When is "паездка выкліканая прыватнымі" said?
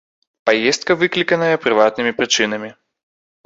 0.49-2.17